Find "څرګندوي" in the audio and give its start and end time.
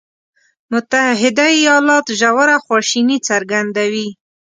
3.29-4.07